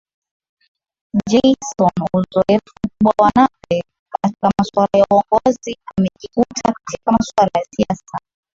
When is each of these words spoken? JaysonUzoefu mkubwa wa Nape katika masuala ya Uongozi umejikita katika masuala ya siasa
JaysonUzoefu 1.31 2.71
mkubwa 2.85 3.13
wa 3.19 3.31
Nape 3.35 3.83
katika 4.21 4.51
masuala 4.59 4.89
ya 4.93 5.05
Uongozi 5.11 5.77
umejikita 5.97 6.73
katika 6.73 7.11
masuala 7.11 7.51
ya 7.55 7.65
siasa 7.75 8.17